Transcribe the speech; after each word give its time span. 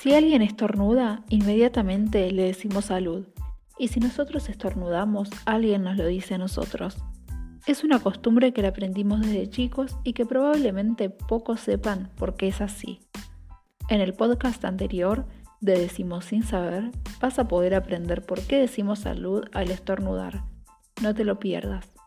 Si 0.00 0.14
alguien 0.14 0.42
estornuda, 0.42 1.24
inmediatamente 1.28 2.30
le 2.30 2.44
decimos 2.44 2.84
salud. 2.84 3.26
Y 3.80 3.88
si 3.88 3.98
nosotros 3.98 4.48
estornudamos, 4.48 5.28
alguien 5.44 5.82
nos 5.82 5.96
lo 5.96 6.06
dice 6.06 6.36
a 6.36 6.38
nosotros. 6.38 6.98
Es 7.66 7.82
una 7.82 7.98
costumbre 7.98 8.52
que 8.52 8.62
la 8.62 8.68
aprendimos 8.68 9.22
desde 9.22 9.50
chicos 9.50 9.96
y 10.04 10.12
que 10.12 10.24
probablemente 10.24 11.10
pocos 11.10 11.58
sepan 11.58 12.12
por 12.14 12.36
qué 12.36 12.46
es 12.46 12.60
así. 12.60 13.00
En 13.88 14.00
el 14.00 14.14
podcast 14.14 14.64
anterior 14.64 15.26
de 15.60 15.76
Decimos 15.76 16.26
sin 16.26 16.44
saber, 16.44 16.92
vas 17.20 17.40
a 17.40 17.48
poder 17.48 17.74
aprender 17.74 18.24
por 18.24 18.40
qué 18.42 18.60
decimos 18.60 19.00
salud 19.00 19.46
al 19.52 19.68
estornudar. 19.72 20.44
No 21.02 21.12
te 21.12 21.24
lo 21.24 21.40
pierdas. 21.40 21.97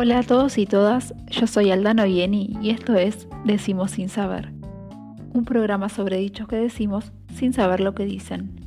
Hola 0.00 0.20
a 0.20 0.22
todos 0.22 0.58
y 0.58 0.64
todas, 0.64 1.12
yo 1.26 1.48
soy 1.48 1.72
Aldano 1.72 2.04
Vieni 2.04 2.56
y 2.62 2.70
esto 2.70 2.94
es 2.94 3.26
Decimos 3.44 3.90
sin 3.90 4.08
saber, 4.08 4.52
un 5.34 5.44
programa 5.44 5.88
sobre 5.88 6.18
dichos 6.18 6.46
que 6.46 6.54
decimos 6.54 7.10
sin 7.34 7.52
saber 7.52 7.80
lo 7.80 7.96
que 7.96 8.04
dicen. 8.04 8.60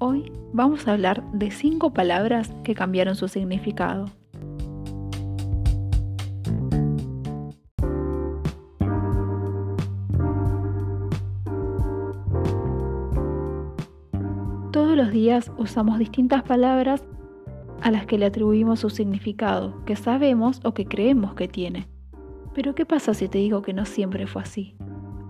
Hoy 0.00 0.32
vamos 0.54 0.88
a 0.88 0.92
hablar 0.92 1.22
de 1.32 1.50
cinco 1.50 1.92
palabras 1.92 2.50
que 2.64 2.74
cambiaron 2.74 3.14
su 3.14 3.28
significado. 3.28 4.06
Todos 14.72 14.96
los 14.96 15.10
días 15.10 15.52
usamos 15.58 15.98
distintas 15.98 16.42
palabras 16.42 17.04
a 17.80 17.90
las 17.90 18.06
que 18.06 18.18
le 18.18 18.26
atribuimos 18.26 18.80
su 18.80 18.90
significado, 18.90 19.84
que 19.84 19.96
sabemos 19.96 20.60
o 20.64 20.74
que 20.74 20.86
creemos 20.86 21.34
que 21.34 21.48
tiene. 21.48 21.88
Pero 22.54 22.74
¿qué 22.74 22.86
pasa 22.86 23.14
si 23.14 23.28
te 23.28 23.38
digo 23.38 23.62
que 23.62 23.72
no 23.72 23.84
siempre 23.84 24.26
fue 24.26 24.42
así? 24.42 24.76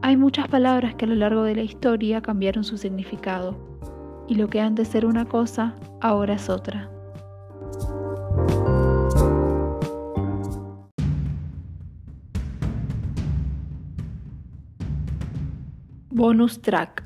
Hay 0.02 0.16
muchas 0.16 0.48
palabras 0.48 0.94
que 0.94 1.06
a 1.06 1.08
lo 1.08 1.14
largo 1.14 1.42
de 1.42 1.56
la 1.56 1.62
historia 1.62 2.20
cambiaron 2.20 2.64
su 2.64 2.76
significado, 2.76 3.56
y 4.28 4.34
lo 4.34 4.48
que 4.48 4.60
antes 4.60 4.94
era 4.94 5.08
una 5.08 5.24
cosa, 5.24 5.74
ahora 6.00 6.34
es 6.34 6.48
otra. 6.48 6.90
Bonus 16.10 16.62
Track. 16.62 17.02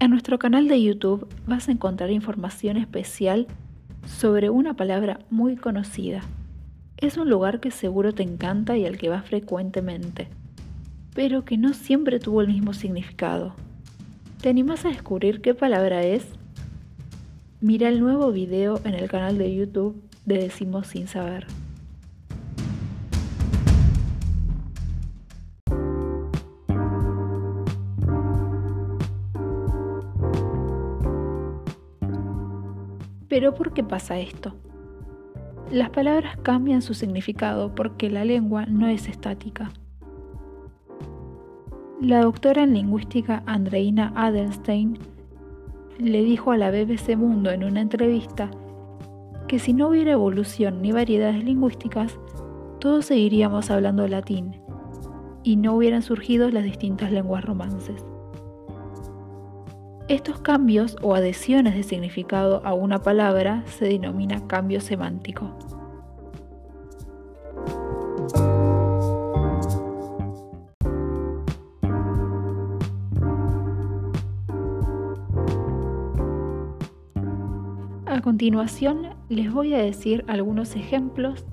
En 0.00 0.10
nuestro 0.10 0.38
canal 0.38 0.68
de 0.68 0.82
YouTube 0.82 1.26
vas 1.46 1.68
a 1.68 1.72
encontrar 1.72 2.10
información 2.10 2.76
especial 2.76 3.46
sobre 4.08 4.50
una 4.50 4.74
palabra 4.74 5.20
muy 5.30 5.56
conocida. 5.56 6.22
Es 6.96 7.16
un 7.16 7.30
lugar 7.30 7.60
que 7.60 7.70
seguro 7.70 8.12
te 8.12 8.22
encanta 8.22 8.76
y 8.76 8.84
al 8.84 8.98
que 8.98 9.08
vas 9.08 9.24
frecuentemente, 9.24 10.28
pero 11.14 11.44
que 11.44 11.56
no 11.56 11.74
siempre 11.74 12.18
tuvo 12.18 12.40
el 12.40 12.48
mismo 12.48 12.72
significado. 12.72 13.54
¿Te 14.40 14.48
animas 14.48 14.84
a 14.84 14.88
descubrir 14.88 15.40
qué 15.40 15.54
palabra 15.54 16.02
es? 16.02 16.26
Mira 17.60 17.88
el 17.88 18.00
nuevo 18.00 18.32
video 18.32 18.80
en 18.84 18.94
el 18.94 19.08
canal 19.08 19.38
de 19.38 19.54
YouTube 19.54 20.02
de 20.26 20.38
Decimos 20.38 20.88
Sin 20.88 21.06
Saber. 21.06 21.46
Pero 33.38 33.54
¿por 33.54 33.72
qué 33.72 33.84
pasa 33.84 34.18
esto? 34.18 34.52
Las 35.70 35.90
palabras 35.90 36.36
cambian 36.42 36.82
su 36.82 36.92
significado 36.92 37.72
porque 37.72 38.10
la 38.10 38.24
lengua 38.24 38.66
no 38.66 38.88
es 38.88 39.06
estática. 39.08 39.70
La 42.00 42.22
doctora 42.22 42.64
en 42.64 42.74
lingüística 42.74 43.44
Andreina 43.46 44.12
Adelstein 44.16 44.98
le 46.00 46.24
dijo 46.24 46.50
a 46.50 46.56
la 46.56 46.72
BBC 46.72 47.16
Mundo 47.16 47.52
en 47.52 47.62
una 47.62 47.80
entrevista 47.80 48.50
que 49.46 49.60
si 49.60 49.72
no 49.72 49.90
hubiera 49.90 50.10
evolución 50.10 50.82
ni 50.82 50.90
variedades 50.90 51.44
lingüísticas, 51.44 52.18
todos 52.80 53.04
seguiríamos 53.04 53.70
hablando 53.70 54.08
latín 54.08 54.60
y 55.44 55.54
no 55.54 55.76
hubieran 55.76 56.02
surgido 56.02 56.50
las 56.50 56.64
distintas 56.64 57.12
lenguas 57.12 57.44
romances. 57.44 58.04
Estos 60.08 60.40
cambios 60.40 60.96
o 61.02 61.14
adhesiones 61.14 61.74
de 61.74 61.82
significado 61.82 62.62
a 62.64 62.72
una 62.72 63.02
palabra 63.02 63.62
se 63.66 63.84
denomina 63.84 64.46
cambio 64.46 64.80
semántico. 64.80 65.54
A 78.06 78.22
continuación 78.22 79.10
les 79.28 79.52
voy 79.52 79.74
a 79.74 79.78
decir 79.78 80.24
algunos 80.26 80.74
ejemplos 80.74 81.44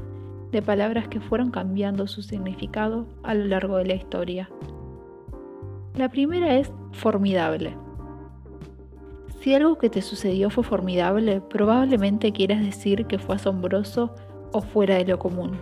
de 0.53 0.61
palabras 0.61 1.09
que 1.09 1.19
fueron 1.19 1.51
cambiando 1.51 2.07
su 2.07 2.21
significado 2.21 3.05
a 3.21 3.33
lo 3.33 3.47
largo 3.47 3.75
de 3.75 3.85
la 3.85 3.95
historia. 3.95 4.49
La 5.95 6.07
primera 6.07 6.55
es 6.55 6.71
formidable. 6.93 7.84
Si 9.45 9.53
algo 9.53 9.77
que 9.77 9.91
te 9.91 10.01
sucedió 10.01 10.49
fue 10.49 10.63
formidable, 10.63 11.39
probablemente 11.39 12.31
quieras 12.31 12.63
decir 12.63 13.05
que 13.05 13.19
fue 13.19 13.35
asombroso 13.35 14.09
o 14.51 14.61
fuera 14.61 14.95
de 14.95 15.05
lo 15.05 15.19
común. 15.19 15.59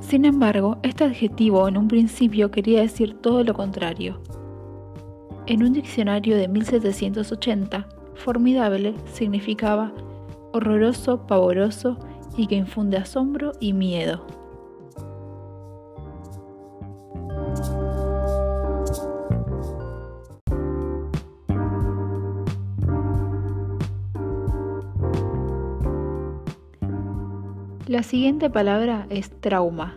Sin 0.00 0.24
embargo, 0.24 0.78
este 0.84 1.02
adjetivo 1.02 1.66
en 1.66 1.76
un 1.76 1.88
principio 1.88 2.52
quería 2.52 2.82
decir 2.82 3.14
todo 3.20 3.42
lo 3.42 3.52
contrario. 3.52 4.20
En 5.48 5.64
un 5.64 5.72
diccionario 5.72 6.36
de 6.36 6.46
1780, 6.46 7.88
formidable 8.14 8.94
significaba 9.12 9.92
horroroso, 10.52 11.26
pavoroso 11.26 11.98
y 12.36 12.46
que 12.46 12.54
infunde 12.54 12.96
asombro 12.96 13.54
y 13.58 13.72
miedo. 13.72 14.24
La 27.86 28.02
siguiente 28.02 28.50
palabra 28.50 29.06
es 29.10 29.30
trauma. 29.40 29.96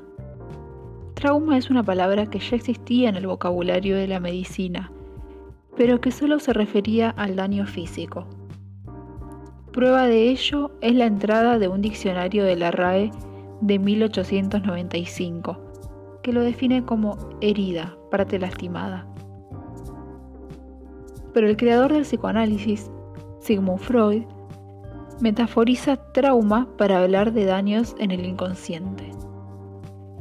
Trauma 1.15 1.57
es 1.57 1.71
una 1.71 1.81
palabra 1.81 2.27
que 2.27 2.37
ya 2.37 2.55
existía 2.55 3.09
en 3.09 3.15
el 3.15 3.25
vocabulario 3.25 3.95
de 3.97 4.07
la 4.07 4.19
medicina, 4.19 4.91
pero 5.75 5.99
que 5.99 6.11
solo 6.11 6.37
se 6.37 6.53
refería 6.53 7.09
al 7.09 7.35
daño 7.35 7.65
físico. 7.65 8.27
Prueba 9.73 10.05
de 10.05 10.29
ello 10.29 10.69
es 10.81 10.93
la 10.93 11.07
entrada 11.07 11.57
de 11.57 11.67
un 11.67 11.81
diccionario 11.81 12.43
de 12.43 12.57
la 12.57 12.69
RAE 12.69 13.09
de 13.61 13.79
1895, 13.79 15.57
que 16.21 16.31
lo 16.31 16.43
define 16.43 16.85
como 16.85 17.17
herida, 17.41 17.97
parte 18.11 18.37
lastimada. 18.37 19.07
Pero 21.33 21.47
el 21.47 21.57
creador 21.57 21.91
del 21.91 22.03
psicoanálisis, 22.03 22.91
Sigmund 23.39 23.79
Freud, 23.79 24.25
metaforiza 25.21 25.97
trauma 26.13 26.67
para 26.77 27.01
hablar 27.01 27.33
de 27.33 27.45
daños 27.45 27.95
en 27.99 28.11
el 28.11 28.25
inconsciente. 28.25 29.11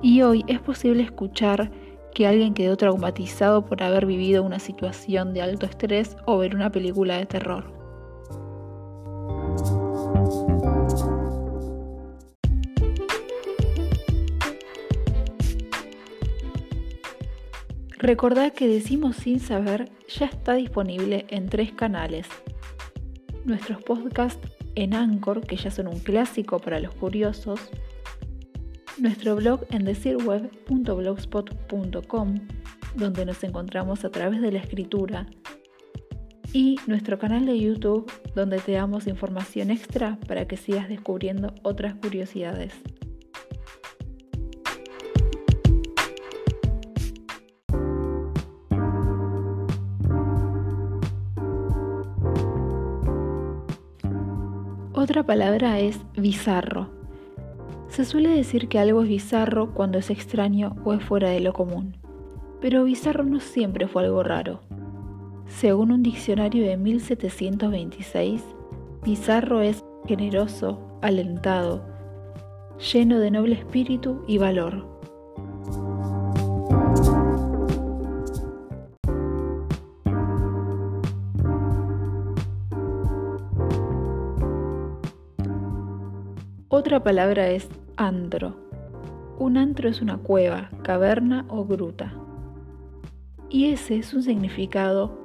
Y 0.03 0.23
hoy 0.23 0.45
es 0.47 0.61
posible 0.61 1.03
escuchar 1.03 1.71
que 2.15 2.27
alguien 2.27 2.55
quedó 2.55 2.77
traumatizado 2.77 3.65
por 3.65 3.83
haber 3.83 4.07
vivido 4.07 4.43
una 4.43 4.59
situación 4.59 5.35
de 5.35 5.43
alto 5.43 5.67
estrés 5.67 6.17
o 6.27 6.39
ver 6.39 6.55
una 6.55 6.71
película 6.71 7.17
de 7.19 7.27
terror. 7.27 7.79
Recordad 17.99 18.53
que 18.53 18.69
Decimos 18.69 19.17
Sin 19.17 19.41
Saber 19.41 19.91
ya 20.09 20.27
está 20.27 20.55
disponible 20.55 21.27
en 21.31 21.49
tres 21.49 21.73
canales. 21.73 22.29
Nuestros 23.45 23.83
podcasts 23.83 24.58
en 24.75 24.95
Anchor, 24.95 25.47
que 25.47 25.57
ya 25.57 25.71
son 25.71 25.89
un 25.89 26.01
clásico 26.01 26.59
para 26.59 26.81
los 26.81 26.95
curiosos, 26.95 27.61
nuestro 28.99 29.37
blog 29.37 29.65
en 29.71 29.85
decirweb.blogspot.com, 29.85 32.35
donde 32.97 33.25
nos 33.25 33.45
encontramos 33.45 34.05
a 34.05 34.11
través 34.11 34.41
de 34.41 34.51
la 34.53 34.59
escritura, 34.59 35.27
y 36.53 36.77
nuestro 36.87 37.19
canal 37.19 37.47
de 37.47 37.59
YouTube, 37.61 38.11
donde 38.35 38.59
te 38.59 38.73
damos 38.73 39.07
información 39.07 39.71
extra 39.71 40.19
para 40.27 40.49
que 40.49 40.57
sigas 40.57 40.89
descubriendo 40.89 41.55
otras 41.63 41.95
curiosidades. 41.95 42.73
Otra 55.09 55.23
palabra 55.23 55.79
es 55.79 55.99
bizarro. 56.19 56.91
Se 57.89 58.05
suele 58.05 58.29
decir 58.29 58.69
que 58.69 58.79
algo 58.79 59.01
es 59.01 59.09
bizarro 59.09 59.73
cuando 59.73 59.97
es 59.97 60.11
extraño 60.11 60.77
o 60.85 60.93
es 60.93 61.03
fuera 61.03 61.31
de 61.31 61.41
lo 61.41 61.55
común, 61.55 61.97
pero 62.61 62.85
bizarro 62.85 63.25
no 63.25 63.41
siempre 63.41 63.89
fue 63.89 64.05
algo 64.05 64.23
raro. 64.23 64.61
Según 65.47 65.93
un 65.93 66.03
diccionario 66.03 66.63
de 66.67 66.77
1726, 66.77 68.45
bizarro 69.03 69.63
es 69.63 69.83
generoso, 70.07 70.79
alentado, 71.01 71.87
lleno 72.93 73.19
de 73.19 73.31
noble 73.31 73.55
espíritu 73.55 74.23
y 74.29 74.37
valor. 74.37 74.98
Otra 86.79 87.03
palabra 87.03 87.49
es 87.49 87.69
antro. 87.97 88.55
Un 89.37 89.57
antro 89.57 89.89
es 89.89 90.01
una 90.01 90.17
cueva, 90.19 90.71
caverna 90.85 91.45
o 91.49 91.65
gruta. 91.65 92.15
Y 93.51 93.73
ese 93.73 93.97
es 93.97 94.15
un 94.15 94.23
significado 94.23 95.19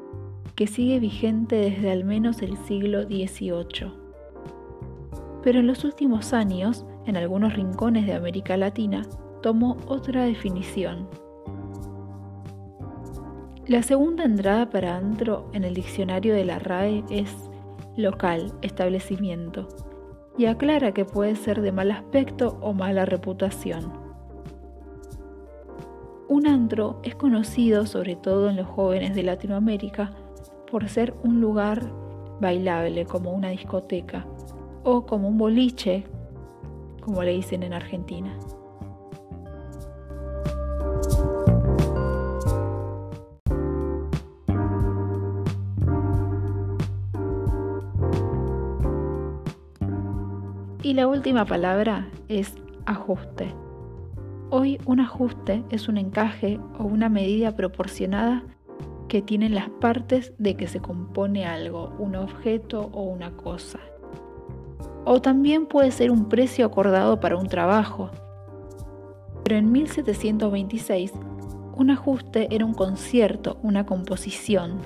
que 0.55 0.65
sigue 0.65 0.99
vigente 0.99 1.57
desde 1.57 1.91
al 1.91 2.05
menos 2.05 2.41
el 2.41 2.57
siglo 2.65 3.03
XVIII. 3.03 3.93
Pero 5.43 5.59
en 5.59 5.67
los 5.67 5.83
últimos 5.83 6.33
años, 6.33 6.87
en 7.05 7.17
algunos 7.17 7.53
rincones 7.53 8.07
de 8.07 8.15
América 8.15 8.57
Latina, 8.57 9.03
tomó 9.43 9.77
otra 9.85 10.23
definición. 10.23 11.07
La 13.67 13.83
segunda 13.83 14.23
entrada 14.23 14.71
para 14.71 14.97
antro 14.97 15.51
en 15.53 15.65
el 15.65 15.75
diccionario 15.75 16.33
de 16.33 16.45
la 16.45 16.57
RAE 16.57 17.03
es 17.11 17.31
local, 17.95 18.51
establecimiento, 18.63 19.67
y 20.37 20.45
aclara 20.45 20.93
que 20.93 21.05
puede 21.05 21.35
ser 21.35 21.61
de 21.61 21.71
mal 21.71 21.91
aspecto 21.91 22.57
o 22.61 22.73
mala 22.73 23.05
reputación. 23.05 23.93
Un 26.27 26.47
antro 26.47 26.99
es 27.03 27.15
conocido 27.15 27.85
sobre 27.85 28.15
todo 28.15 28.49
en 28.49 28.55
los 28.55 28.67
jóvenes 28.67 29.13
de 29.13 29.23
Latinoamérica 29.23 30.11
por 30.71 30.89
ser 30.89 31.13
un 31.23 31.41
lugar 31.41 31.83
bailable 32.39 33.05
como 33.05 33.31
una 33.31 33.49
discoteca 33.49 34.25
o 34.83 35.05
como 35.05 35.27
un 35.27 35.37
boliche, 35.37 36.03
como 37.01 37.21
le 37.23 37.31
dicen 37.31 37.63
en 37.63 37.73
Argentina. 37.73 38.37
Y 50.83 50.95
la 50.95 51.07
última 51.07 51.45
palabra 51.45 52.09
es 52.27 52.55
ajuste. 52.85 53.55
Hoy 54.49 54.81
un 54.85 54.99
ajuste 54.99 55.63
es 55.69 55.87
un 55.87 55.95
encaje 55.97 56.59
o 56.77 56.83
una 56.83 57.07
medida 57.07 57.55
proporcionada 57.55 58.43
que 59.07 59.21
tienen 59.21 59.55
las 59.55 59.69
partes 59.69 60.33
de 60.39 60.57
que 60.57 60.67
se 60.67 60.81
compone 60.81 61.45
algo, 61.45 61.93
un 61.99 62.17
objeto 62.17 62.89
o 62.91 63.03
una 63.03 63.31
cosa. 63.31 63.79
O 65.05 65.21
también 65.21 65.67
puede 65.67 65.89
ser 65.91 66.11
un 66.11 66.27
precio 66.27 66.65
acordado 66.65 67.21
para 67.21 67.37
un 67.37 67.47
trabajo. 67.47 68.11
Pero 69.45 69.55
en 69.55 69.71
1726, 69.71 71.13
un 71.77 71.91
ajuste 71.91 72.53
era 72.53 72.65
un 72.65 72.73
concierto, 72.73 73.57
una 73.63 73.85
composición. 73.85 74.79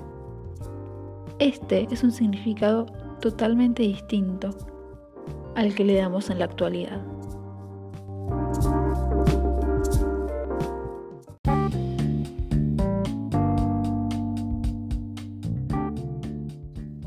Este 1.39 1.87
es 1.89 2.03
un 2.03 2.11
significado 2.11 2.85
totalmente 3.19 3.81
distinto 3.81 4.76
al 5.57 5.73
que 5.73 5.83
le 5.83 5.95
damos 5.95 6.29
en 6.29 6.37
la 6.37 6.45
actualidad. 6.45 7.01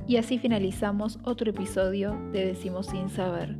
Y 0.08 0.16
así 0.16 0.38
finalizamos 0.40 1.20
otro 1.22 1.50
episodio 1.50 2.18
de 2.32 2.46
Decimos 2.46 2.86
sin 2.86 3.08
saber. 3.08 3.56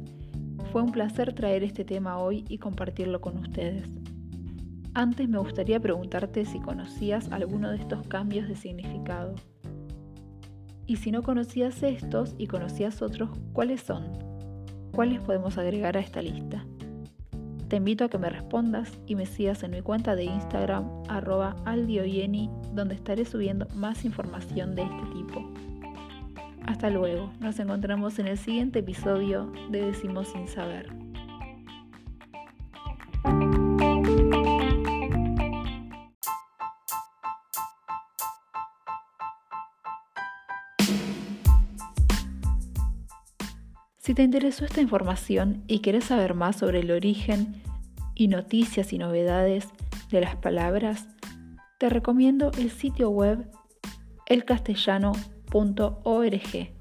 Fue 0.72 0.82
un 0.82 0.90
placer 0.90 1.34
traer 1.34 1.62
este 1.62 1.84
tema 1.84 2.18
hoy 2.18 2.44
y 2.48 2.58
compartirlo 2.58 3.20
con 3.20 3.38
ustedes. 3.38 3.88
Antes 4.94 5.28
me 5.28 5.38
gustaría 5.38 5.78
preguntarte 5.78 6.44
si 6.44 6.58
conocías 6.58 7.30
alguno 7.30 7.70
de 7.70 7.76
estos 7.76 8.04
cambios 8.08 8.48
de 8.48 8.56
significado. 8.56 9.36
Y 10.84 10.96
si 10.96 11.12
no 11.12 11.22
conocías 11.22 11.80
estos 11.84 12.34
y 12.38 12.48
conocías 12.48 13.00
otros, 13.02 13.30
¿cuáles 13.52 13.82
son? 13.82 14.29
¿Cuáles 14.92 15.20
podemos 15.20 15.56
agregar 15.58 15.96
a 15.96 16.00
esta 16.00 16.22
lista? 16.22 16.64
Te 17.68 17.76
invito 17.76 18.04
a 18.04 18.08
que 18.08 18.18
me 18.18 18.28
respondas 18.28 18.98
y 19.06 19.14
me 19.14 19.26
sigas 19.26 19.62
en 19.62 19.70
mi 19.70 19.80
cuenta 19.80 20.16
de 20.16 20.24
Instagram 20.24 20.90
arroba 21.08 21.54
aldioyeni 21.64 22.50
donde 22.74 22.96
estaré 22.96 23.24
subiendo 23.24 23.68
más 23.74 24.04
información 24.04 24.74
de 24.74 24.82
este 24.82 25.02
tipo. 25.14 25.48
Hasta 26.66 26.90
luego, 26.90 27.32
nos 27.40 27.58
encontramos 27.58 28.18
en 28.18 28.26
el 28.26 28.38
siguiente 28.38 28.80
episodio 28.80 29.52
de 29.70 29.86
Decimos 29.86 30.28
sin 30.28 30.48
saber. 30.48 30.99
Si 44.10 44.14
te 44.14 44.24
interesó 44.24 44.64
esta 44.64 44.80
información 44.80 45.62
y 45.68 45.82
quieres 45.82 46.06
saber 46.06 46.34
más 46.34 46.56
sobre 46.56 46.80
el 46.80 46.90
origen 46.90 47.62
y 48.16 48.26
noticias 48.26 48.92
y 48.92 48.98
novedades 48.98 49.68
de 50.10 50.20
las 50.20 50.34
palabras, 50.34 51.06
te 51.78 51.88
recomiendo 51.88 52.50
el 52.58 52.72
sitio 52.72 53.10
web 53.10 53.48
elcastellano.org. 54.26 56.74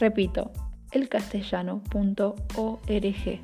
Repito, 0.00 0.50
elcastellano.org. 0.92 3.40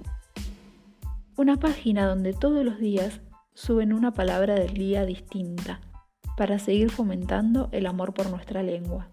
Una 1.36 1.56
página 1.58 2.06
donde 2.06 2.32
todos 2.32 2.64
los 2.64 2.78
días 2.78 3.20
suben 3.52 3.92
una 3.92 4.14
palabra 4.14 4.54
del 4.54 4.72
día 4.72 5.04
distinta 5.04 5.82
para 6.34 6.58
seguir 6.58 6.88
fomentando 6.88 7.68
el 7.72 7.84
amor 7.84 8.14
por 8.14 8.30
nuestra 8.30 8.62
lengua. 8.62 9.10